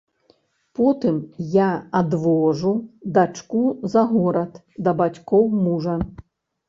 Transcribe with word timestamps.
Потым 0.79 1.15
я 1.55 1.67
адвожу 1.99 2.73
дачку 3.19 3.63
за 3.95 4.03
горад 4.15 4.59
да 4.89 4.95
бацькоў 5.03 5.43
мужа. 5.67 5.95